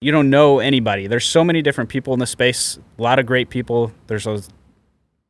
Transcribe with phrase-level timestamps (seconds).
[0.00, 1.06] you don't know anybody.
[1.06, 2.78] There's so many different people in the space.
[2.98, 3.92] A lot of great people.
[4.06, 4.26] There's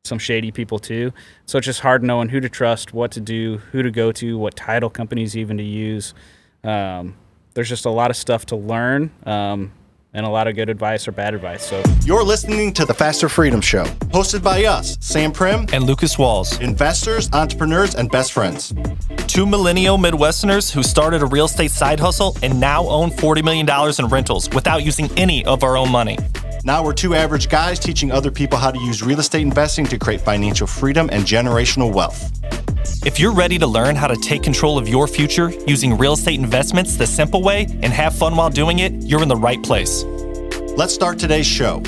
[0.03, 1.11] some shady people too.
[1.45, 4.37] So it's just hard knowing who to trust, what to do, who to go to,
[4.37, 6.13] what title companies even to use.
[6.63, 7.15] Um,
[7.53, 9.11] there's just a lot of stuff to learn.
[9.25, 9.71] Um,
[10.13, 11.65] and a lot of good advice or bad advice.
[11.65, 16.17] So You're listening to the Faster Freedom Show, hosted by us, Sam Primm, and Lucas
[16.17, 18.73] Walls, investors, entrepreneurs, and best friends.
[19.27, 23.67] two millennial Midwesterners who started a real estate side hustle and now own $40 million
[23.99, 26.17] in rentals without using any of our own money.
[26.65, 29.97] Now we're two average guys teaching other people how to use real estate investing to
[29.97, 32.31] create financial freedom and generational wealth.
[33.05, 36.37] If you're ready to learn how to take control of your future using real estate
[36.37, 40.03] investments the simple way and have fun while doing it, you're in the right place.
[40.75, 41.81] Let's start today's show.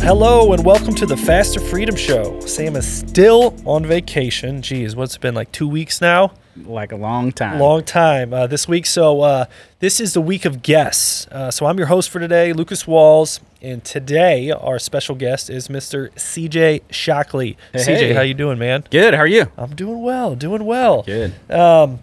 [0.00, 2.40] Hello and welcome to the Faster Freedom Show.
[2.40, 4.60] Sam is still on vacation.
[4.60, 6.32] Geez, what's it been like two weeks now?
[6.56, 7.58] Like a long time.
[7.58, 8.86] Long time uh, this week.
[8.86, 9.44] So uh,
[9.78, 11.26] this is the week of guests.
[11.28, 15.68] Uh, so I'm your host for today, Lucas Walls, and today our special guest is
[15.68, 16.12] Mr.
[16.14, 17.56] CJ Shockley.
[17.72, 18.12] Hey, CJ, hey.
[18.14, 18.84] how you doing, man?
[18.90, 19.14] Good.
[19.14, 19.46] How are you?
[19.56, 21.02] I'm doing well, doing well.
[21.02, 21.32] Good.
[21.50, 22.00] Um,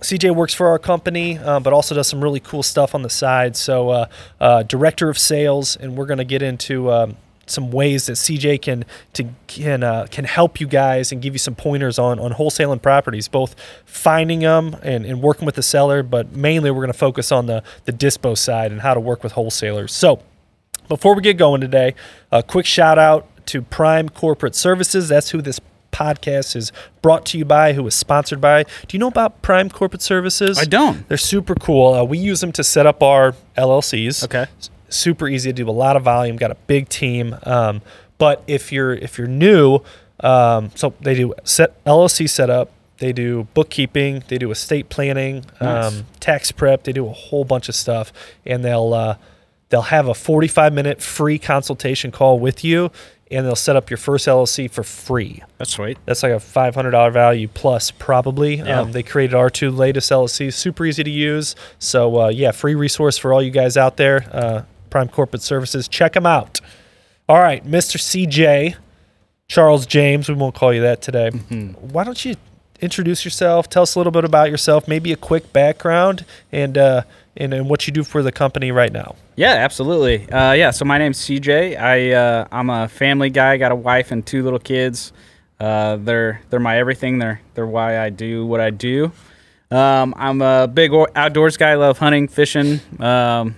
[0.00, 3.10] CJ works for our company, uh, but also does some really cool stuff on the
[3.10, 3.56] side.
[3.56, 4.06] So, uh,
[4.40, 7.16] uh, director of sales, and we're going to get into um,
[7.50, 11.38] some ways that CJ can to can uh, can help you guys and give you
[11.38, 13.54] some pointers on on wholesaling properties, both
[13.84, 17.46] finding them and, and working with the seller, but mainly we're going to focus on
[17.46, 19.92] the the dispo side and how to work with wholesalers.
[19.92, 20.22] So.
[20.88, 21.94] Before we get going today,
[22.32, 25.06] a quick shout out to Prime Corporate Services.
[25.06, 25.60] That's who this
[25.92, 28.62] podcast is brought to you by, who is sponsored by.
[28.62, 30.58] Do you know about Prime Corporate Services?
[30.58, 31.06] I don't.
[31.08, 31.94] They're super cool.
[31.94, 34.24] Uh, we use them to set up our LLCs.
[34.24, 34.46] Okay.
[34.88, 35.68] Super easy to do.
[35.68, 36.36] A lot of volume.
[36.36, 37.36] Got a big team.
[37.44, 37.82] Um,
[38.18, 39.80] but if you're if you're new,
[40.20, 42.70] um, so they do set LLC setup.
[42.98, 44.24] They do bookkeeping.
[44.26, 45.86] They do estate planning, Nice.
[45.98, 46.82] um, tax prep.
[46.82, 48.12] They do a whole bunch of stuff,
[48.44, 49.16] and they'll uh,
[49.68, 52.90] they'll have a 45 minute free consultation call with you,
[53.30, 55.44] and they'll set up your first LLC for free.
[55.58, 55.96] That's sweet.
[56.06, 58.56] That's like a five hundred dollar value plus, probably.
[58.56, 58.80] Yeah.
[58.80, 61.54] Um, they created our two latest LLCs, super easy to use.
[61.78, 64.28] So uh, yeah, free resource for all you guys out there.
[64.32, 66.60] Uh, Prime Corporate Services, check them out.
[67.28, 67.98] All right, Mr.
[67.98, 68.76] CJ,
[69.48, 70.28] Charles James.
[70.28, 71.30] We won't call you that today.
[71.30, 72.36] Why don't you
[72.80, 73.68] introduce yourself?
[73.68, 74.88] Tell us a little bit about yourself.
[74.88, 77.02] Maybe a quick background and uh,
[77.36, 79.14] and, and what you do for the company right now.
[79.36, 80.28] Yeah, absolutely.
[80.30, 81.78] Uh, yeah, so my name's CJ.
[81.78, 83.56] I uh, I'm a family guy.
[83.56, 85.12] Got a wife and two little kids.
[85.60, 87.18] Uh, they're they're my everything.
[87.18, 89.12] They're they're why I do what I do.
[89.70, 91.74] Um, I'm a big outdoors guy.
[91.74, 93.54] Love hunting, fishing, um,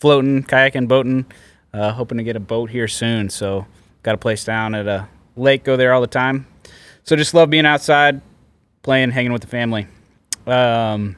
[0.00, 1.26] floating, kayaking, boating.
[1.72, 3.30] Uh, hoping to get a boat here soon.
[3.30, 3.64] So
[4.02, 5.62] got a place down at a lake.
[5.62, 6.46] Go there all the time.
[7.04, 8.20] So just love being outside,
[8.82, 9.86] playing, hanging with the family.
[10.46, 11.14] Um,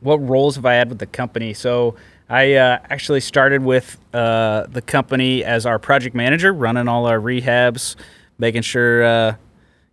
[0.00, 1.52] what roles have I had with the company?
[1.52, 1.96] So
[2.30, 7.18] I uh, actually started with uh, the company as our project manager, running all our
[7.18, 7.96] rehabs,
[8.38, 9.34] making sure uh,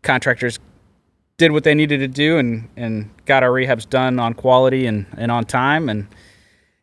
[0.01, 0.59] contractors
[1.35, 5.05] did what they needed to do and, and got our rehabs done on quality and,
[5.17, 6.07] and on time and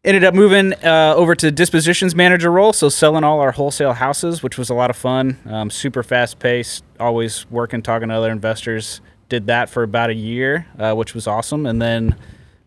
[0.05, 4.43] ended up moving uh, over to dispositions manager role so selling all our wholesale houses
[4.43, 8.31] which was a lot of fun um, super fast paced always working talking to other
[8.31, 12.15] investors did that for about a year uh, which was awesome and then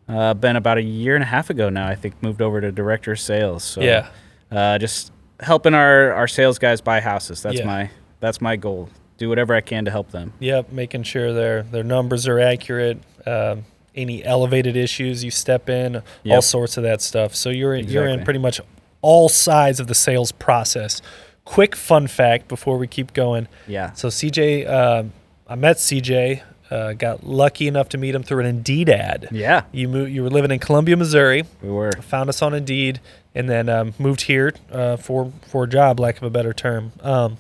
[0.10, 2.72] uh, been about a year and a half ago now i think moved over to
[2.72, 4.08] director of sales so Yeah.
[4.52, 7.66] uh, just helping our, our sales guys buy houses that's Yeah.
[7.66, 11.62] my that's my goal do whatever i can to help them Yep, making sure their
[11.64, 13.00] their numbers are accurate.
[13.26, 13.66] Um,
[13.98, 17.36] any elevated issues, you step in, all sorts of that stuff.
[17.36, 18.62] So you're in, you're in pretty much
[19.02, 21.02] all sides of the sales process.
[21.46, 23.48] Quick fun fact before we keep going.
[23.68, 25.12] yeah So CJ, um
[25.50, 26.42] I met CJ.
[26.70, 29.30] Uh, got lucky enough to meet him through an Indeed ad.
[29.32, 31.44] yeah You moved, you were living in Columbia, Missouri.
[31.64, 33.00] we were Found us on Indeed,
[33.34, 36.92] and then um, moved here uh, for for a job, lack of a better term.
[37.02, 37.38] Um,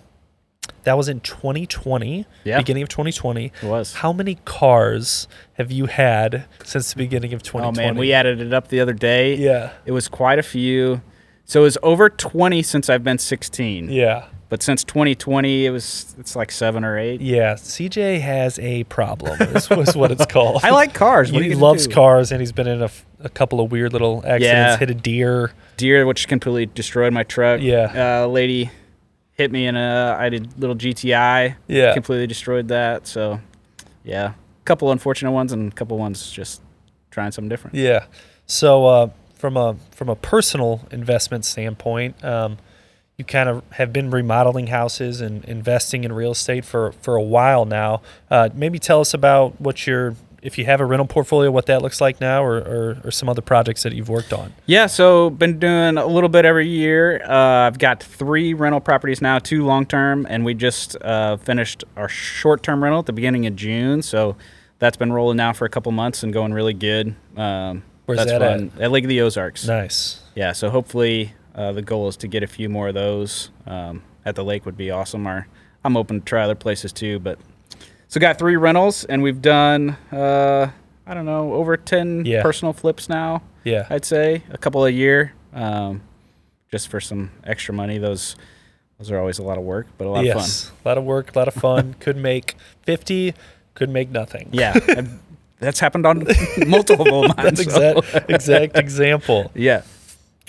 [0.87, 2.57] that was in 2020, Yeah.
[2.59, 3.51] beginning of 2020.
[3.61, 3.93] It was.
[3.95, 7.67] How many cars have you had since the beginning of 2020?
[7.67, 7.87] oh 2020?
[7.95, 11.01] man we added it up the other day yeah, It was quite a few.
[11.45, 13.89] So it was over 20 since I've been 16.
[13.89, 17.19] yeah, But since 2020, it was it's like seven or eight.
[17.21, 17.53] yeah.
[17.56, 19.38] CJ has a problem.
[19.39, 20.62] This is what it's called.
[20.63, 21.31] I like cars.
[21.31, 21.94] What he loves do?
[21.94, 22.81] cars, and he's been in
[23.21, 24.41] a couple of weird little accidents.
[24.44, 24.77] Yeah.
[24.77, 25.51] Hit a deer.
[25.77, 27.59] Deer, which completely destroyed my truck.
[27.62, 28.23] Yeah.
[28.23, 28.69] Uh, lady
[29.38, 30.16] hit me in a.
[30.19, 31.56] I did little GTI.
[31.68, 31.94] Yeah.
[31.94, 33.07] Completely destroyed that.
[33.07, 33.39] So,
[34.04, 36.62] yeah, a couple unfortunate ones and a couple ones just
[37.12, 37.75] trying something different.
[37.75, 38.06] Yeah.
[38.45, 42.57] So uh, from a from a personal investment standpoint, um,
[43.18, 47.22] you kind of have been remodeling houses and investing in real estate for for a
[47.22, 48.01] while now.
[48.30, 51.81] Uh, maybe tell us about what your if you have a rental portfolio, what that
[51.81, 54.54] looks like now, or, or, or some other projects that you've worked on.
[54.66, 57.22] Yeah, so been doing a little bit every year.
[57.24, 61.84] Uh, I've got three rental properties now, two long term, and we just uh, finished
[61.95, 64.01] our short term rental at the beginning of June.
[64.01, 64.36] So
[64.80, 67.16] that's been rolling now for a couple months and going really good.
[67.36, 68.72] Um, Where's that's that fun.
[68.80, 68.92] at?
[68.92, 69.68] Lake of the Ozarks.
[69.68, 70.22] Nice.
[70.36, 74.04] Yeah, so hopefully uh, the goal is to get a few more of those um,
[74.24, 75.28] at the lake would be awesome.
[75.28, 75.48] Or
[75.84, 77.39] I'm open to try other places too, but
[78.07, 80.69] so got three rentals and we've done uh,
[81.06, 82.42] I don't know over ten Yeah.
[82.42, 83.42] personal flips now.
[83.63, 83.86] Yeah.
[83.89, 86.01] I'd say a couple a year, um,
[86.71, 87.98] just for some extra money.
[87.98, 88.36] Those
[88.98, 90.50] those are always a lot of work, but a lot of fun.
[90.83, 91.95] A lot of work, a lot of fun.
[92.00, 93.33] could make 50,
[93.75, 94.50] could make nothing.
[94.51, 94.74] Yeah,
[95.60, 96.25] that's happened on
[96.68, 97.36] multiple of.
[97.36, 99.51] That's exact, exact example.
[99.56, 99.83] Yeah.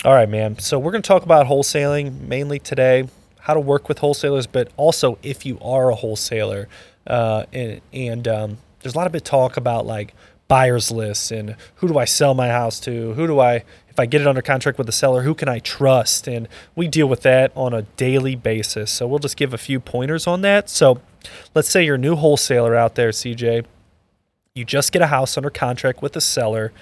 [0.05, 0.57] All right, man.
[0.59, 3.07] So we're going to talk about wholesaling mainly today,
[3.41, 6.67] how to work with wholesalers, but also if you are a wholesaler.
[7.09, 10.13] Uh, and and um, there's a lot of bit talk about like
[10.49, 13.13] buyers lists and who do I sell my house to?
[13.13, 15.59] Who do I, if I get it under contract with the seller, who can I
[15.59, 16.27] trust?
[16.27, 18.91] And we deal with that on a daily basis.
[18.91, 20.67] So we'll just give a few pointers on that.
[20.67, 21.01] So
[21.53, 23.65] let's say you're a new wholesaler out there, CJ.
[24.55, 26.73] You just get a house under contract with the seller.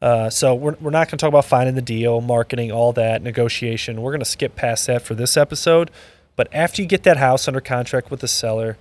[0.00, 3.22] Uh, so we're, we're not going to talk about finding the deal, marketing, all that,
[3.22, 4.00] negotiation.
[4.00, 5.90] We're going to skip past that for this episode.
[6.36, 8.78] But after you get that house under contract with the seller,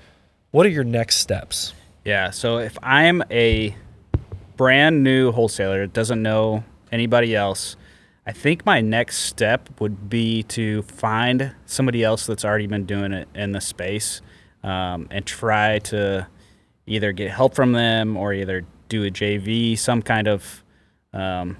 [0.52, 1.74] what are your next steps?
[2.04, 2.32] Yeah.
[2.32, 3.76] So if I'm a
[4.58, 7.76] brand new wholesaler that doesn't know anybody else,
[8.26, 13.14] I think my next step would be to find somebody else that's already been doing
[13.14, 14.22] it in the space
[14.64, 16.28] um, and try to
[16.86, 20.64] either get help from them or either do a JV, some kind of,
[21.14, 21.58] um,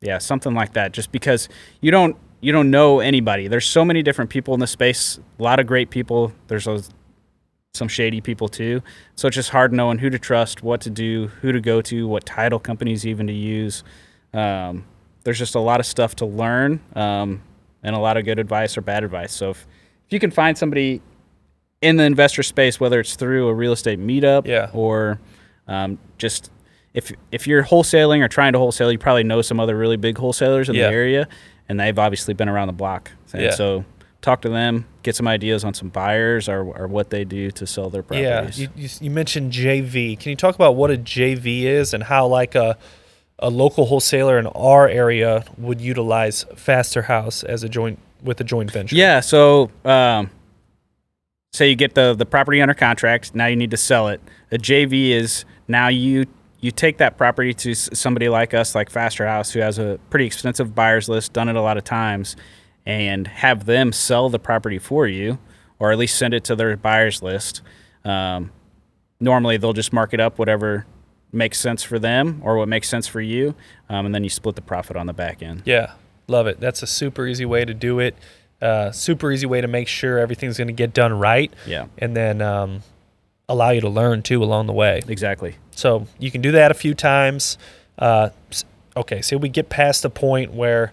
[0.00, 0.92] yeah, something like that.
[0.92, 1.48] Just because
[1.80, 3.48] you don't you don't know anybody.
[3.48, 5.18] There's so many different people in the space.
[5.38, 6.32] A lot of great people.
[6.46, 6.90] There's those
[7.78, 8.82] some shady people too.
[9.16, 12.06] So it's just hard knowing who to trust, what to do, who to go to,
[12.06, 13.84] what title companies even to use.
[14.34, 14.84] Um,
[15.24, 17.42] there's just a lot of stuff to learn um,
[17.82, 19.32] and a lot of good advice or bad advice.
[19.32, 19.66] So if,
[20.06, 21.00] if you can find somebody
[21.80, 24.70] in the investor space, whether it's through a real estate meetup Yeah.
[24.74, 25.18] or
[25.66, 26.50] um, just
[26.94, 30.18] if if you're wholesaling or trying to wholesale, you probably know some other really big
[30.18, 30.88] wholesalers in Yeah.
[30.88, 31.28] the area,
[31.68, 33.10] and they've obviously been around the block.
[33.32, 33.50] And Yeah.
[33.50, 33.84] so
[34.20, 37.66] talk to them, get some ideas on some buyers or, or what they do to
[37.66, 38.58] sell their properties.
[38.58, 40.18] Yeah, you, you, you mentioned JV.
[40.18, 42.76] Can you talk about what a JV is and how like a
[43.40, 48.44] a local wholesaler in our area would utilize Faster House as a joint with a
[48.44, 48.96] joint venture?
[48.96, 49.20] Yeah.
[49.20, 50.30] So, um,
[51.52, 53.34] say you get the the property under contract.
[53.34, 54.20] Now you need to sell it.
[54.50, 56.26] A JV is now you
[56.60, 60.26] you take that property to somebody like us, like Faster House, who has a pretty
[60.26, 62.34] extensive buyers list, done it a lot of times,
[62.88, 65.38] and have them sell the property for you,
[65.78, 67.60] or at least send it to their buyers list.
[68.02, 68.50] Um,
[69.20, 70.86] normally, they'll just mark it up whatever
[71.30, 73.54] makes sense for them or what makes sense for you,
[73.90, 75.62] um, and then you split the profit on the back end.
[75.66, 75.92] Yeah,
[76.26, 76.58] love it.
[76.60, 78.16] That's a super easy way to do it.
[78.62, 81.52] Uh, super easy way to make sure everything's going to get done right.
[81.66, 81.86] Yeah.
[81.98, 82.80] And then um,
[83.48, 85.02] allow you to learn too along the way.
[85.06, 85.56] Exactly.
[85.72, 87.58] So you can do that a few times.
[87.98, 88.30] Uh,
[88.96, 90.92] okay, so we get past the point where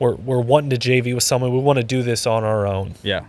[0.00, 1.52] we're, we're wanting to JV with someone.
[1.52, 2.94] We want to do this on our own.
[3.02, 3.26] Yeah.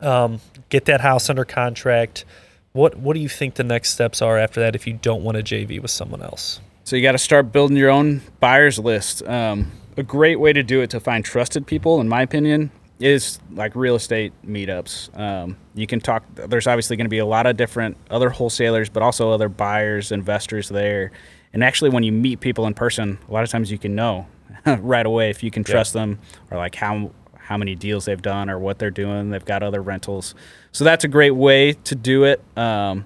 [0.00, 0.40] Um,
[0.70, 2.24] get that house under contract.
[2.72, 5.36] What What do you think the next steps are after that if you don't want
[5.36, 6.60] to JV with someone else?
[6.84, 9.26] So you got to start building your own buyers list.
[9.26, 13.38] Um, a great way to do it to find trusted people, in my opinion, is
[13.52, 15.16] like real estate meetups.
[15.18, 16.24] Um, you can talk.
[16.34, 20.12] There's obviously going to be a lot of different other wholesalers, but also other buyers,
[20.12, 21.12] investors there.
[21.52, 24.26] And actually, when you meet people in person, a lot of times you can know
[24.80, 26.18] right away if you can trust them
[26.50, 29.28] or like how how many deals they've done or what they're doing.
[29.30, 30.34] They've got other rentals,
[30.72, 32.42] so that's a great way to do it.
[32.56, 33.04] Um,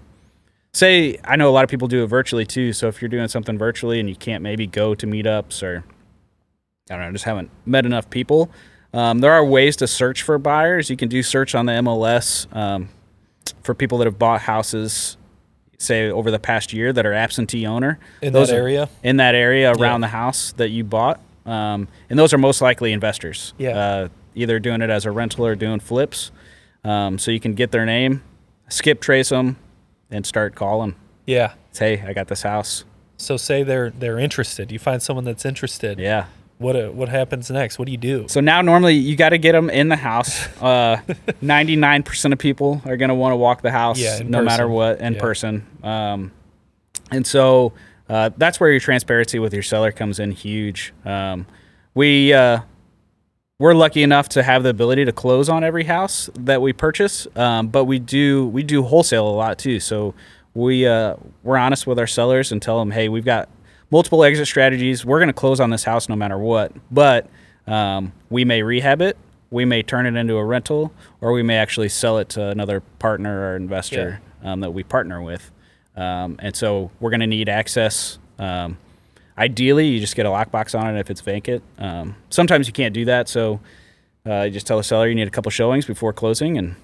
[0.73, 2.73] say I know a lot of people do it virtually too.
[2.73, 5.85] So if you're doing something virtually and you can't maybe go to meetups or
[6.91, 8.51] I don't know, just haven't met enough people,
[8.95, 10.89] um, there are ways to search for buyers.
[10.89, 12.89] You can do search on the MLS um,
[13.63, 15.17] for people that have bought houses,
[15.79, 18.89] say over the past year that are absentee owner In Those that area?
[19.03, 20.07] in that area around Yeah.
[20.07, 21.21] the house that you bought.
[21.49, 23.55] Um, and those are most likely investors.
[23.59, 23.79] Yeah.
[23.79, 26.31] Uh, either doing it as a rental or doing flips.
[26.85, 28.23] Um, so you can get their name,
[28.69, 29.57] skip trace them,
[30.11, 30.95] and start calling.
[31.27, 31.55] Yeah.
[31.73, 32.85] Say, hey, I got this house.
[33.17, 34.71] So say they're they're interested.
[34.71, 35.99] You find someone that's interested.
[35.99, 36.27] Yeah.
[36.59, 37.79] What uh, what happens next?
[37.79, 38.27] What do you do?
[38.29, 40.47] So now normally you got to get them in the house.
[40.63, 40.99] Uh,
[41.43, 45.01] 99% of people are going to want to walk the house Yeah, no matter what
[45.01, 45.21] in Yeah.
[45.21, 45.67] person.
[45.83, 46.33] Um,
[47.11, 47.73] and so
[48.09, 50.93] uh, that's where your transparency with your seller comes in huge.
[51.05, 51.47] Um,
[51.95, 52.61] we uh,
[53.59, 57.27] we're lucky enough to have the ability to close on every house that we purchase,
[57.37, 59.81] um, but we do we do wholesale a lot too.
[59.81, 60.15] So
[60.55, 63.49] we uh, we're honest with our sellers and tell them, hey, we've got
[63.91, 65.05] multiple exit strategies.
[65.05, 67.29] We're going to close on this house no matter what, but
[67.67, 69.17] um, we may rehab it,
[69.51, 72.81] we may turn it into a rental, or we may actually sell it to another
[72.99, 75.51] partner or investor um, that we partner with.
[75.99, 78.19] Um, and so we're going to need access.
[78.39, 78.79] Um,
[79.37, 81.63] ideally, you just get a lockbox on it if it's vacant.
[81.79, 83.59] Um, sometimes you can't do that, so
[84.25, 86.77] uh, you just tell the seller you need a couple showings before closing and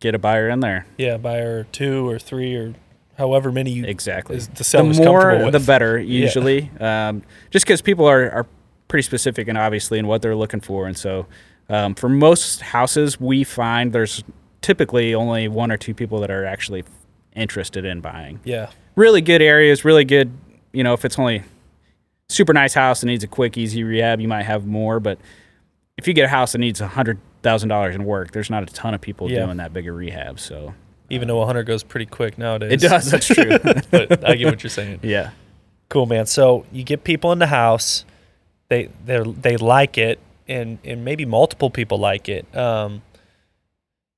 [0.00, 0.86] get a buyer in there.
[0.98, 2.74] Yeah, buyer two or three or
[3.16, 4.36] however many you Exactly.
[4.36, 5.98] is the seller's the more, the better.
[5.98, 8.46] Usually, um, just because people are, are
[8.88, 11.26] pretty specific and obviously in what they're looking for, and so
[11.70, 14.22] um, for most houses, we find there's
[14.60, 16.84] typically only one or two people that are actually
[17.36, 18.40] interested in buying.
[18.44, 18.70] Yeah.
[18.96, 20.32] Really good areas, really good.
[20.72, 21.42] You know, if it's only
[22.28, 25.00] super nice house that needs a quick, easy rehab, you might have more.
[25.00, 25.18] But
[25.96, 28.62] if you get a house that needs a hundred thousand dollars in work, there's not
[28.62, 29.44] a ton of people Yeah.
[29.46, 30.38] doing that big a rehab.
[30.38, 30.74] So
[31.08, 32.72] Even though 100 goes pretty quick nowadays.
[32.72, 33.10] it does.
[33.10, 33.58] That's true.
[33.90, 35.00] but I get what you're saying.
[35.04, 35.30] yeah.
[35.88, 36.26] Cool, man.
[36.26, 38.04] So you get people in the house,
[38.68, 42.54] they they they like it, and and maybe multiple people like it.
[42.56, 43.02] Um,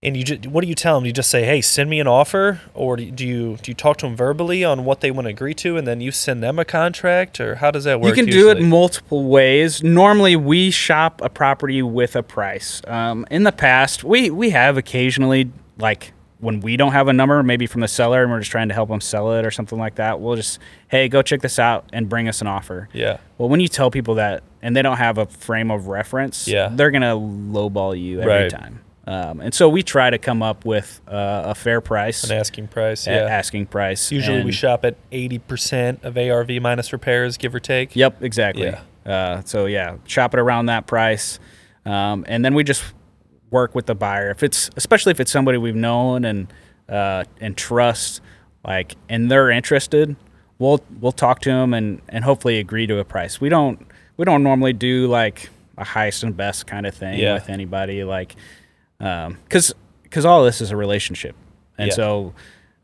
[0.03, 1.05] and you just what do you tell them?
[1.05, 3.11] Do you just say, "Hey, send me an offer," or do you
[3.57, 6.01] do you, talk to them verbally on what they want to agree to, and then
[6.01, 8.09] you send them a contract, or how does that work?
[8.17, 9.83] You can do it multiple ways.
[9.83, 12.83] Normally, we shop a property with a price.
[12.87, 17.41] Um, in the past, we we have occasionally like when we don't have a number,
[17.45, 19.79] maybe from the seller, and we're just trying to help them sell it or something
[19.79, 20.19] like that.
[20.21, 22.89] We'll just hey, go check this out and bring us an offer.
[22.93, 23.19] Yeah.
[23.39, 26.71] Well, when you tell people that and they don't have a frame of reference, Yeah.
[26.73, 28.51] they're gonna lowball you every Right.
[28.51, 28.81] time.
[29.07, 32.69] Um, and so we try to come up with uh, a fair price, An asking
[32.69, 33.07] price.
[33.07, 33.25] Yeah.
[33.25, 34.13] asking price.
[34.13, 37.97] Usually we shop at 80% of ARV minus repairs, give or take.
[37.97, 38.67] Yep, exactly.
[38.67, 38.83] Yeah.
[39.05, 41.41] Uh, so yeah, shop it around that price,
[41.85, 42.85] um, and then we just
[43.51, 44.31] work with the buyer.
[44.31, 46.47] If it's especially if it's somebody we've known and
[46.89, 48.21] uh, and trust,
[48.65, 50.15] like, and they're interested,
[50.61, 53.41] we'll we'll talk to them and and hopefully agree to a price.
[53.41, 53.85] We don't
[54.17, 57.35] we don't normally do like a highest and best kind of thing Yeah.
[57.35, 58.37] with anybody, like,
[59.03, 61.35] because because all this is a relationship,
[61.79, 61.95] and Yeah.
[61.95, 62.35] so.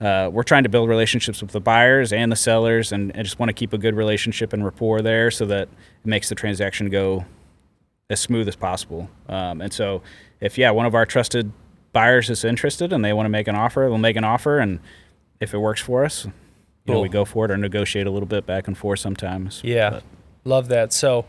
[0.01, 3.41] Uh, we're trying to build relationships with the buyers and the sellers, and, and just
[3.41, 5.69] want to keep a good relationship and rapport there, so that it
[6.07, 7.25] makes the transaction go
[8.09, 9.11] as smooth as possible.
[9.29, 10.01] Um, and so,
[10.41, 11.51] if yeah, one of our trusted
[11.93, 14.79] buyers is interested and they want to make an offer, they'll make an offer, and
[15.41, 16.27] if it works for us,
[16.87, 19.61] you know, we go for it or negotiate a little bit back and forth sometimes.
[19.65, 20.03] Yeah, But-
[20.45, 20.93] love that.
[20.93, 21.25] So,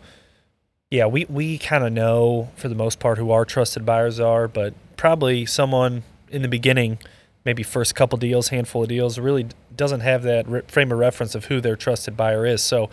[0.91, 4.48] yeah, we we kind of know for the most part who our trusted buyers are,
[4.48, 6.98] but probably someone in the beginning,
[7.46, 11.36] maybe first couple deals, handful of deals, really doesn't have that re- frame of reference
[11.36, 12.63] of who their trusted buyer is.
[12.63, 12.89] So,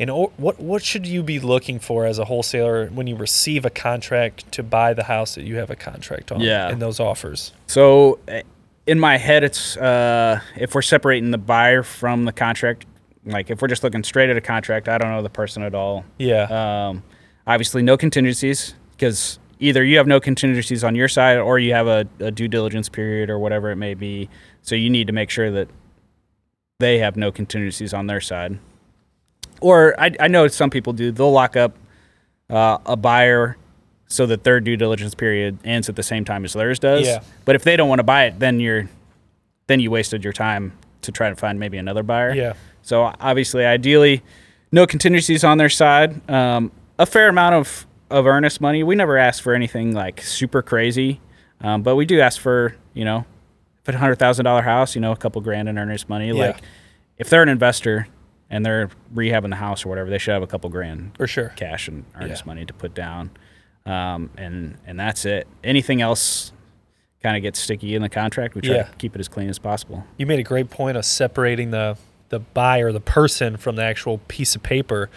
[0.00, 3.64] in or, what what should you be looking for as a wholesaler when you receive
[3.64, 6.40] a contract to buy the house that you have a contract on?
[6.40, 6.70] Yeah.
[6.70, 7.52] in those offers.
[7.68, 8.42] So, eh,
[8.88, 12.84] in my head, it's uh, if we're separating the buyer from the contract,
[13.24, 15.74] like if we're just looking straight at a contract, I don't know the person at
[15.74, 16.04] all.
[16.18, 17.04] Yeah, Um,
[17.48, 21.88] obviously, no contingencies because either you have no contingencies on your side or you have
[21.88, 24.28] a, a due diligence period or whatever it may be.
[24.62, 25.68] So you need to make sure that
[26.78, 28.58] they have no contingencies on their side.
[29.60, 31.10] Or I, I know some people do.
[31.10, 31.76] They'll lock up
[32.48, 33.56] uh, a buyer
[34.06, 37.06] so that their due diligence period ends at the same time as theirs does.
[37.06, 37.22] Yeah.
[37.44, 38.88] But if they don't want to buy it, then you're
[39.66, 42.34] then you wasted your time to try to find maybe another buyer.
[42.34, 44.22] yeah, So obviously, ideally,
[44.72, 46.28] no contingencies on their side.
[46.30, 48.82] Um, a fair amount of of earnest money.
[48.82, 51.20] We never ask for anything like super crazy,
[51.60, 53.24] um, but we do ask for you know,
[53.86, 56.28] if a hundred thousand dollar house, you know, a couple grand in earnest money.
[56.28, 56.34] Yeah.
[56.34, 56.62] Like
[57.18, 58.08] if they're an investor
[58.50, 61.50] and they're rehabbing the house or whatever, they should have a couple grand for sure.
[61.56, 62.50] cash and earnest Yeah.
[62.50, 63.30] money to put down,
[63.86, 65.46] um, and and that's it.
[65.62, 66.52] Anything else
[67.22, 68.54] kind of gets sticky in the contract.
[68.54, 68.82] We try Yeah.
[68.84, 70.04] to keep it as clean as possible.
[70.16, 71.96] You made a great point of separating the
[72.30, 75.08] the buyer, the person, from the actual piece of paper.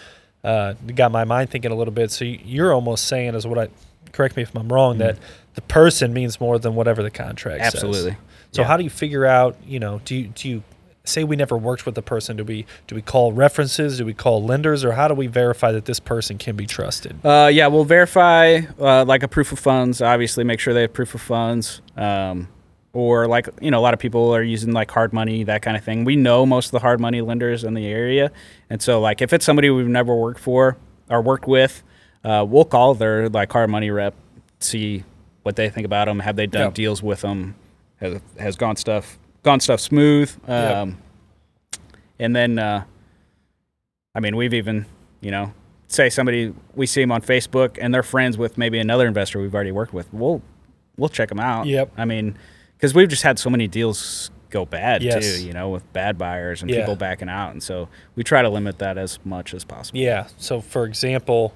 [0.44, 2.10] Uh, got my mind thinking a little bit.
[2.10, 3.68] So you- you're almost saying, is what I
[4.12, 5.16] correct me if I'm wrong, that
[5.54, 7.74] the person means more than whatever the contract says.
[7.74, 7.86] Mm-hmm.
[7.88, 8.16] Absolutely.
[8.50, 8.68] So Yeah.
[8.68, 9.56] how do you figure out?
[9.66, 10.62] You know, do you, do you
[11.04, 12.36] say we never worked with the person?
[12.36, 13.98] Do we do we call references?
[13.98, 17.24] Do we call lenders, or how do we verify that this person can be trusted?
[17.24, 20.02] Uh, yeah, we'll verify uh, like a proof of funds.
[20.02, 21.80] Obviously, make sure they have proof of funds.
[21.96, 22.48] Um,
[22.92, 25.76] or like you know, a lot of people are using like hard money, that kind
[25.76, 26.04] of thing.
[26.04, 28.30] We know most of the hard money lenders in the area,
[28.70, 30.76] and so like if it's somebody we've never worked for
[31.08, 31.82] or worked with,
[32.24, 34.14] uh, we'll call their like hard money rep,
[34.60, 35.04] see
[35.42, 36.20] what they think about them.
[36.20, 36.70] Have they done Yeah.
[36.70, 37.54] deals with them?
[38.00, 40.30] Has, has gone stuff gone stuff smooth?
[40.48, 40.98] Um,
[42.18, 42.84] and then uh,
[44.14, 44.86] I mean, we've even,
[45.20, 45.52] you know,
[45.88, 49.54] say somebody we see them on Facebook and they're friends with maybe another investor we've
[49.54, 50.12] already worked with.
[50.12, 50.42] We'll
[50.96, 51.66] we'll check them out.
[51.66, 51.92] Yep.
[51.96, 52.36] I mean,
[52.82, 55.36] because we've just had so many deals go bad Yes.
[55.38, 55.46] too.
[55.46, 56.80] You know, with bad buyers and Yeah.
[56.80, 60.00] people backing out, and so we try to limit that as much as possible.
[60.00, 60.26] Yeah.
[60.36, 61.54] So, for example,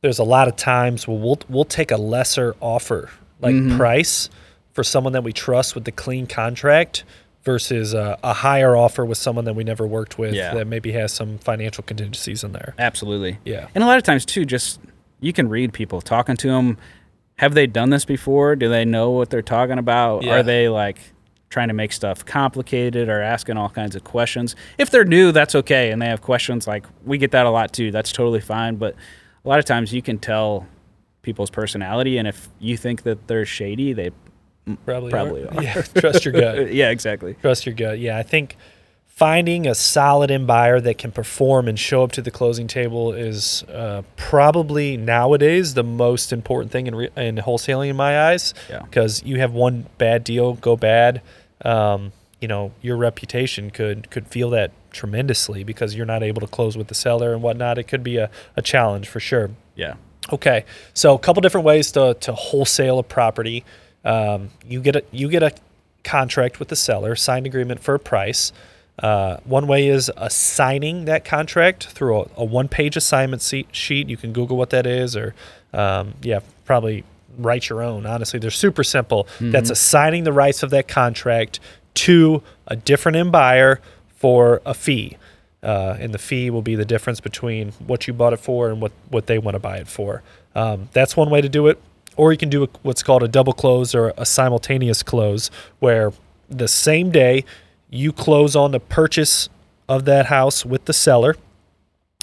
[0.00, 3.10] there's a lot of times where we'll we'll take a lesser offer,
[3.42, 3.76] like Mm-hmm.
[3.76, 4.30] price,
[4.72, 7.04] for someone that we trust with the clean contract,
[7.44, 10.54] versus a, a higher offer with someone that we never worked with Yeah.
[10.54, 12.74] that maybe has some financial contingencies in there.
[12.78, 13.36] Absolutely.
[13.44, 13.66] Yeah.
[13.74, 14.80] And a lot of times too, just
[15.20, 16.78] you can read people talking to them.
[17.36, 18.56] Have they done this before?
[18.56, 20.22] Do they know what they're talking about?
[20.22, 20.36] Yeah.
[20.36, 20.98] Are they like
[21.50, 24.54] trying to make stuff complicated or asking all kinds of questions?
[24.78, 26.66] If they're new, that's okay, and they have questions.
[26.66, 27.90] Like we get that a lot too.
[27.90, 28.76] That's totally fine.
[28.76, 28.94] But
[29.44, 30.66] a lot of times you can tell
[31.22, 34.10] people's personality, and if you think that they're shady, they
[34.86, 35.52] Probably, Probably are.
[35.62, 35.82] Yeah.
[35.82, 36.72] Trust your gut.
[36.72, 37.34] yeah, exactly.
[37.34, 37.98] Trust your gut.
[37.98, 38.56] Yeah, I think
[39.14, 43.12] finding a solid end buyer that can perform and show up to the closing table
[43.12, 48.54] is uh, probably nowadays the most important thing in, re- in wholesaling in my eyes.
[48.68, 48.82] Yeah.
[48.82, 51.22] Because you have one bad deal go bad,
[51.64, 56.46] um, you know, your reputation could could feel that tremendously because you're not able to
[56.46, 57.78] close with the seller and whatnot.
[57.78, 59.50] It could be a, a challenge for sure.
[59.76, 59.94] Yeah.
[60.32, 63.62] Okay, so a couple different ways to, to wholesale a property.
[64.04, 65.52] Um, you get a you get a
[66.02, 68.52] contract with the seller, signed agreement for a price.
[68.98, 74.08] Uh, one way is assigning that contract through a, a one-page assignment sheet.
[74.08, 75.34] You can Google what that is, or
[75.72, 77.04] um, yeah, probably
[77.36, 78.06] write your own.
[78.06, 79.26] Honestly, they're super simple.
[79.50, 81.58] That's assigning the rights of that contract
[81.94, 83.80] to a different end buyer
[84.16, 85.16] for a fee
[85.64, 88.82] uh, and the fee will be the difference between what you bought it for and
[88.82, 90.22] what, what they want to buy it for.
[90.54, 91.80] Um, that's one way to do it.
[92.16, 96.12] Or you can do a, what's called a double close or a simultaneous close, where
[96.50, 97.44] the same day
[97.94, 99.48] you close on the purchase
[99.88, 101.36] of that house with the seller.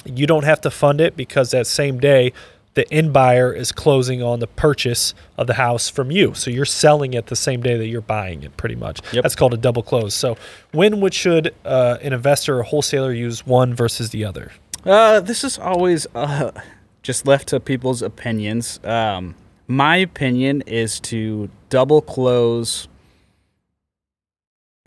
[0.05, 2.33] You don't have to fund it because that same day
[2.73, 6.33] the end buyer is closing on the purchase of the house from you.
[6.33, 9.01] So you're selling it the same day that you're buying it, pretty much.
[9.13, 9.23] Yep.
[9.23, 10.13] That's called a double close.
[10.13, 10.37] So
[10.71, 14.51] when would should uh, an investor or wholesaler use one versus the other?
[14.85, 16.51] Uh, this is always uh,
[17.03, 18.79] just left to people's opinions.
[18.83, 19.35] Um,
[19.67, 22.87] my opinion is to double close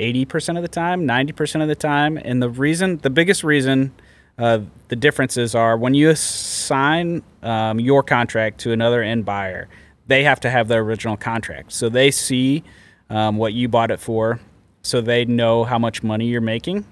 [0.01, 2.17] 80% of the time, 90% of the time.
[2.17, 3.93] And the reason, the biggest reason,
[4.39, 9.69] uh, the differences are when you assign um, your contract to another end buyer,
[10.07, 11.73] they have to have their original contract.
[11.73, 12.65] So they see
[13.09, 14.41] um, what you bought it for,
[14.83, 16.85] so they know how much money you're making.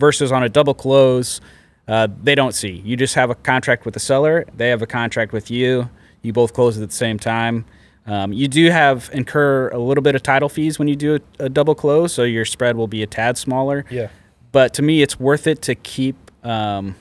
[0.00, 1.40] Versus on a double close,
[1.88, 2.82] uh, they don't see.
[2.84, 5.88] You just have a contract with the seller, they have a contract with you.
[6.22, 7.64] You both close at the same time.
[8.06, 11.44] Um, you do have incur a little bit of title fees when you do a,
[11.44, 14.08] a double close, so your spread will be a tad smaller Yeah.
[14.52, 16.94] but to me, it's worth it to keep um,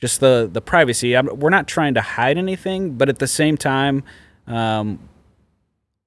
[0.00, 1.16] just the the privacy.
[1.16, 4.04] I'm, we're not trying to hide anything, but at the same time,
[4.46, 4.98] um,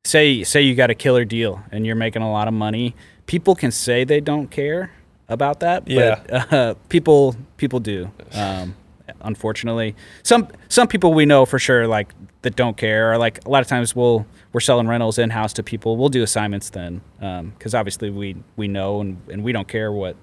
[0.06, 2.96] say say you got a killer deal and you're making a lot of money.
[3.26, 4.92] People can say they don't care
[5.28, 6.22] about that, Yeah.
[6.30, 8.12] but uh, people people do.
[8.34, 8.76] Um,
[9.22, 13.14] unfortunately, some some people we know for sure like that don't care.
[13.14, 15.98] Or like a lot of times we'll we're selling rentals in house to people.
[15.98, 20.16] We'll do assignments then because obviously we we know and, and we don't care what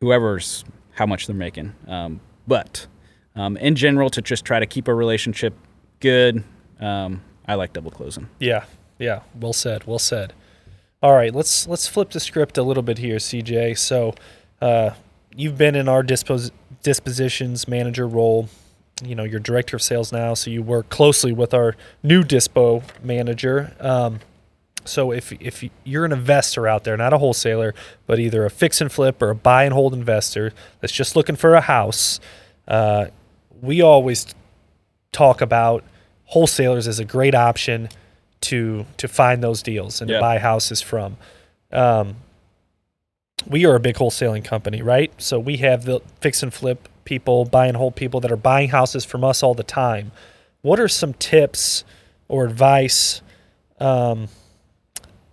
[0.00, 1.74] whoever's how much they're making.
[1.86, 2.86] Um, but
[3.36, 5.54] um, in general, to just try to keep a relationship
[6.00, 6.42] good,
[6.80, 8.28] um, I like double closing.
[8.38, 8.64] Yeah,
[8.98, 9.20] yeah.
[9.38, 9.86] Well said.
[9.86, 10.32] Well said.
[11.02, 13.78] All right, let's let's flip the script a little bit here, CJ.
[13.78, 14.14] So,
[14.60, 14.90] uh,
[15.36, 16.50] you've been in our dispos-
[16.82, 18.48] dispositions manager role.
[19.04, 22.82] You know, you're director of sales now, so you work closely with our new dispo
[23.02, 23.74] manager.
[23.80, 24.20] Um,
[24.84, 27.74] so if if you're an investor out there, not a wholesaler,
[28.06, 31.36] but either a fix and flip or a buy and hold investor that's just looking
[31.36, 32.18] for a house,
[32.66, 33.06] uh,
[33.60, 34.34] we always
[35.12, 35.84] talk about
[36.26, 37.88] wholesalers as a great option
[38.40, 40.16] to to find those deals and Yeah.
[40.16, 41.16] to buy houses from.
[41.70, 42.16] Um,
[43.46, 45.12] we are a big wholesaling company, right?
[45.18, 48.68] So we have the fix and flip people, buy and hold people that are buying
[48.68, 50.12] houses from us all the time.
[50.60, 51.82] What are some tips
[52.28, 53.22] or advice
[53.80, 54.28] um,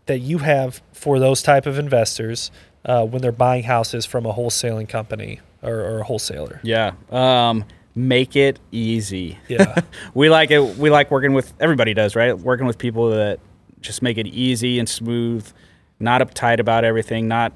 [0.05, 2.49] that you have for those type of investors
[2.85, 6.61] uh, when they're buying houses from a wholesaling company or, or a wholesaler?
[6.63, 6.93] Yeah.
[7.11, 9.37] Um, make it easy.
[9.49, 9.81] Yeah.
[10.13, 10.77] we like it.
[10.77, 12.39] We like working with everybody does right.
[12.39, 13.41] Working with people that
[13.81, 15.45] just make it easy and smooth,
[15.99, 17.51] not uptight about everything, not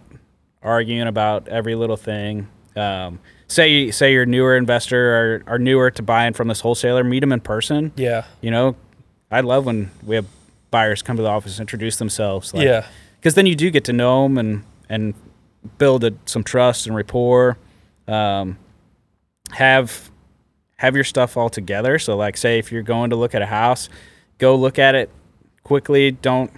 [0.62, 2.49] arguing about every little thing.
[2.75, 7.03] Um, say say you're a newer investor or are newer to buying from this wholesaler,
[7.03, 7.91] meet them in person.
[7.97, 8.23] Yeah.
[8.39, 8.75] You know,
[9.29, 10.25] I love when we have
[10.71, 12.53] buyers come to the office, introduce themselves.
[12.53, 12.88] Like, Yeah.
[13.19, 15.13] because then you do get to know them and and
[15.77, 17.57] build a, some trust and rapport.
[18.07, 18.57] Um,
[19.51, 20.09] have
[20.77, 21.99] have your stuff all together.
[21.99, 23.89] So, like, say if you're going to look at a house,
[24.38, 25.09] go look at it
[25.63, 26.12] quickly.
[26.12, 26.51] Don't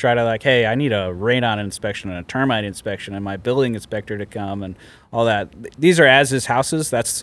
[0.00, 3.36] try to like, hey, I need a radon inspection and a termite inspection and my
[3.36, 4.76] building inspector to come and
[5.12, 5.52] all that.
[5.78, 6.90] These are as is houses.
[6.90, 7.22] That's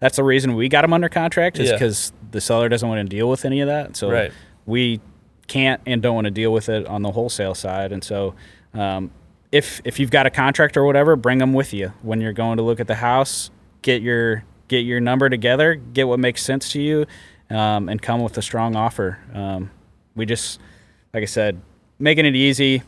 [0.00, 1.74] that's the reason we got them under contract is Yeah.
[1.74, 3.96] because the seller doesn't want to deal with any of that.
[3.96, 4.30] So Right.
[4.66, 5.00] we
[5.48, 7.90] can't and don't want to deal with it on the wholesale side.
[7.90, 8.34] And so,
[8.74, 9.10] um,
[9.50, 12.58] if if you've got a contract or whatever, bring them with you when you're going
[12.58, 13.50] to look at the house.
[13.82, 17.06] Get your get your number together, get what makes sense to you,
[17.48, 19.18] um, and come with a strong offer.
[19.32, 19.70] Um,
[20.14, 20.60] we just,
[21.14, 21.62] like I said,
[21.98, 22.82] making it easy,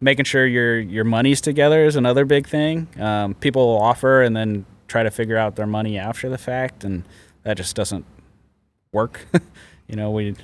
[0.00, 2.88] making sure your your money's together is another big thing.
[2.98, 6.84] Um, people will offer and then try to figure out their money after the fact,
[6.84, 7.04] and
[7.42, 8.04] that just doesn't
[8.92, 9.26] work.
[9.88, 10.34] you know, we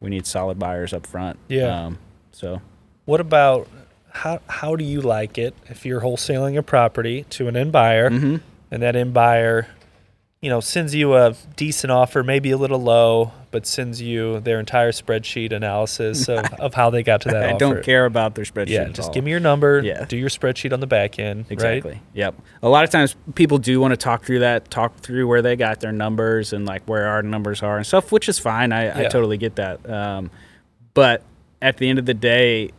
[0.00, 1.38] we need solid buyers up front.
[1.48, 1.86] Yeah.
[1.86, 1.98] Um,
[2.32, 2.60] so
[3.04, 3.68] What about
[4.10, 8.10] how how do you like it if you're wholesaling a property to an end buyer
[8.10, 8.36] Mm-hmm.
[8.70, 9.68] and that end buyer,
[10.42, 14.58] you know, sends you a decent offer, maybe a little low, but sends you their
[14.58, 17.58] entire spreadsheet analysis of, of how they got to that I offer.
[17.58, 18.70] don't care about their spreadsheet.
[18.70, 19.14] Yeah, just all.
[19.14, 19.80] give me your number.
[19.84, 20.04] Yeah.
[20.04, 21.46] Do your spreadsheet on the back end.
[21.48, 21.92] Exactly.
[21.92, 22.02] Right?
[22.14, 22.34] Yep.
[22.64, 25.54] A lot of times people do want to talk through that, talk through where they
[25.54, 28.72] got their numbers and like where our numbers are and stuff, which is fine.
[28.72, 29.88] I, I totally get that.
[29.88, 30.28] Um,
[30.92, 31.22] but
[31.60, 32.70] at the end of the day,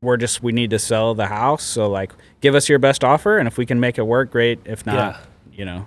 [0.00, 1.62] we're just we need to sell the house.
[1.62, 4.60] So like, give us your best offer, and if we can make it work, great.
[4.64, 5.18] If not, Yeah.
[5.52, 5.86] you know,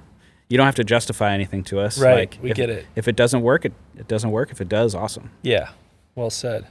[0.52, 1.98] you don't have to justify anything to us.
[1.98, 2.86] Right, Like, we if, get it.
[2.96, 4.52] If it doesn't work, it, it doesn't work.
[4.52, 5.32] If it does, awesome.
[5.42, 5.70] Yeah.
[6.16, 6.68] Well said.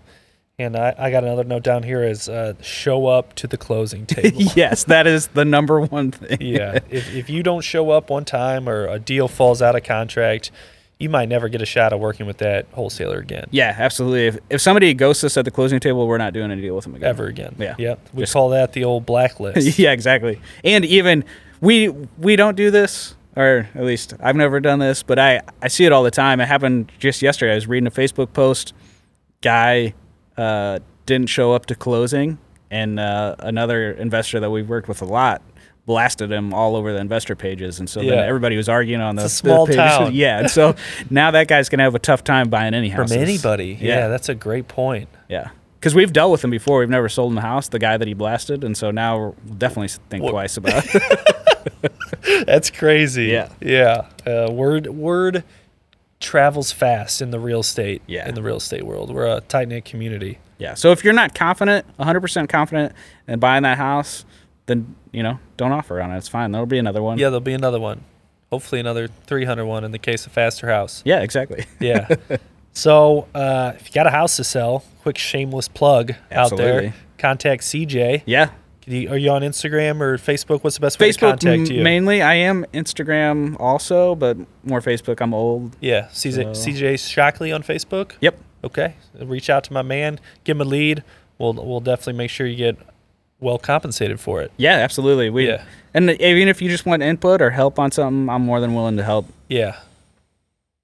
[0.59, 4.05] And I, I got another note down here is uh, show up to the closing
[4.15, 4.43] table.
[4.55, 6.37] yes, that is the number one thing.
[6.43, 6.81] yeah.
[6.91, 10.51] If, if you don't show up one time or a deal falls out of contract,
[10.99, 13.47] you might never get a shot at working with that wholesaler again.
[13.51, 14.27] Yeah, absolutely.
[14.27, 16.85] If, if somebody ghosts us at the closing table, we're not doing a deal with
[16.85, 17.09] them again.
[17.09, 17.57] Ever again.
[17.59, 17.77] Yeah.
[17.79, 18.09] Yep.
[18.13, 19.79] We Just- call that the old blacklist.
[19.79, 20.39] yeah, exactly.
[20.63, 21.25] And even
[21.63, 21.89] we
[22.19, 25.85] we don't do this, or at least I've never done this, but I I see
[25.85, 26.41] it all the time.
[26.41, 27.53] It happened just yesterday.
[27.53, 28.73] I was reading a Facebook post.
[29.43, 29.95] Guy
[30.37, 32.39] uh, didn't show up to closing,
[32.71, 35.43] and uh, another investor that we've worked with a lot
[35.87, 38.11] blasted him all over the investor pages, and so Yeah.
[38.17, 39.97] then everybody was arguing on the, It's a small the pages.
[39.99, 40.11] town.
[40.15, 40.75] Yeah, and so
[41.09, 43.79] now that guy's gonna have a tough time buying any house From anybody.
[43.81, 44.01] Yeah.
[44.01, 45.09] Yeah, that's a great point.
[45.29, 45.51] yeah.
[45.81, 46.81] Because we've dealt with him before.
[46.81, 48.65] We've never sold him a house, the guy that he blasted.
[48.65, 51.03] And so now we'll definitely think twice about it.
[52.47, 53.27] That's crazy.
[53.27, 53.49] Yeah.
[53.61, 54.07] Yeah.
[54.27, 55.45] Uh, word word
[56.21, 58.03] travels fast in the real estate.
[58.07, 58.29] Yeah.
[58.29, 60.39] In the real estate world, we're a tight knit community.
[60.59, 60.75] yeah.
[60.75, 62.93] So if you're not confident, 100% confident
[63.27, 64.25] in buying that house,
[64.67, 66.19] then, you know, don't offer on it.
[66.19, 66.53] It's fine.
[66.53, 67.19] There'll be another one.
[67.19, 68.05] Yeah, there'll be another one.
[68.53, 71.03] Hopefully, another 300 one in the case of Faster House.
[71.05, 71.67] Yeah, exactly.
[71.79, 72.09] Yeah.
[72.73, 76.93] so, uh, if you got a house to sell, quick shameless plug out there.
[77.17, 78.23] Contact CJ.
[78.27, 78.51] Yeah.
[78.91, 80.65] Are you on Instagram or Facebook?
[80.65, 81.83] What's the best way to contact you?
[81.83, 82.23] mainly.
[82.23, 85.21] I am Instagram also, but more Facebook.
[85.21, 85.77] I'm old.
[85.81, 88.13] yeah, CJ, So- CJ Shockley on Facebook.
[88.21, 88.39] Yep.
[88.63, 91.03] Okay, reach out to my man, give him a lead.
[91.39, 92.77] We'll we'll definitely make sure you get
[93.39, 94.53] well compensated for it.
[94.59, 95.31] Yeah, absolutely.
[95.31, 95.65] We Yeah.
[95.95, 98.97] And even if you just want input or help on something, I'm more than willing
[98.99, 99.27] to help.
[99.49, 99.77] Yeah,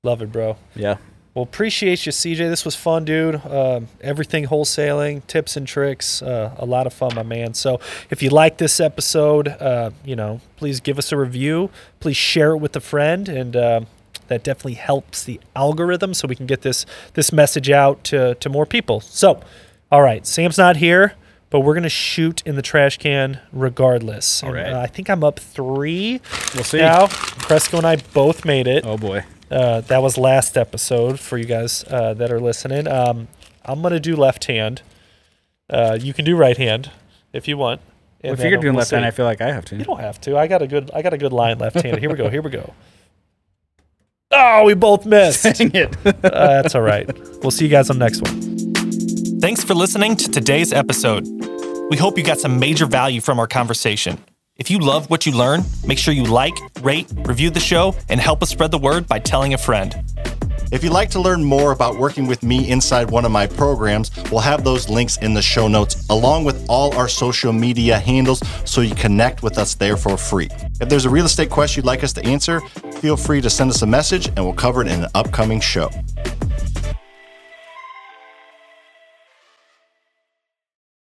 [0.03, 0.57] love it, bro.
[0.75, 0.97] Yeah.
[1.37, 2.39] Well, appreciate you, CJ.
[2.49, 3.45] This was fun, dude.
[3.45, 7.53] Um, everything wholesaling, tips and tricks, uh, a lot of fun, my man.
[7.53, 11.69] So, if you like this episode, uh, you know, please give us a review.
[12.01, 13.81] Please share it with a friend, and uh,
[14.29, 18.49] that definitely helps the algorithm, so we can get this this message out to to
[18.49, 19.03] more people.
[19.03, 19.43] So,
[19.93, 21.17] all right, Sam's not here,
[21.51, 24.43] but we're gonna shoot in the trash can regardless.
[24.43, 24.73] All And, right.
[24.73, 26.23] uh, I think I'm up three
[26.55, 26.79] We'll see.
[26.79, 27.09] now.
[27.09, 28.87] Presco and I both made it.
[28.87, 29.25] Oh, boy.
[29.51, 32.89] Uh, that was last episode for you guys uh, that are listening.
[32.89, 33.29] Um,
[33.65, 34.83] I'm gonna do left hand.
[35.71, 36.91] Uh, you can do right hand
[37.33, 37.81] if you want.
[38.23, 39.05] Well, And if you're doing we'll left hand.
[39.05, 39.77] I feel like I have to.
[39.77, 40.37] you don't have to.
[40.37, 40.91] I got a good.
[40.93, 42.01] I got a good line left handed.
[42.01, 42.29] Here we go.
[42.29, 42.73] Here we go.
[44.33, 45.47] Oh, we both missed.
[45.47, 45.93] uh, Dang it.
[46.23, 47.07] that's all right.
[47.43, 49.41] We'll see you guys on the next one.
[49.41, 51.27] Thanks for listening to today's episode.
[51.91, 54.19] We hope you got some major value from our conversation.
[54.59, 58.19] If you love what you learn, make sure you like, rate, review the show, and
[58.19, 59.95] help us spread the word by telling a friend.
[60.73, 64.11] If you'd like to learn more about working with me inside one of my programs,
[64.31, 68.43] we'll have those links in the show notes, along with all our social media handles,
[68.65, 70.49] so you connect with us there for free.
[70.81, 72.61] If there's a real estate question you'd like us to answer,
[73.01, 75.91] feel free to send us a message and we'll cover it in an upcoming show.